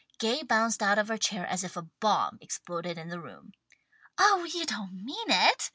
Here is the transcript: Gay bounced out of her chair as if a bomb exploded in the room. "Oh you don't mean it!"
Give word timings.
Gay 0.17 0.41
bounced 0.41 0.81
out 0.81 0.97
of 0.97 1.09
her 1.09 1.17
chair 1.19 1.45
as 1.45 1.63
if 1.63 1.77
a 1.77 1.83
bomb 1.83 2.39
exploded 2.41 2.97
in 2.97 3.09
the 3.09 3.21
room. 3.21 3.51
"Oh 4.17 4.45
you 4.45 4.65
don't 4.65 5.05
mean 5.05 5.29
it!" 5.29 5.69